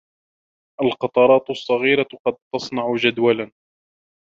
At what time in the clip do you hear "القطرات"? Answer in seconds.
0.81-1.49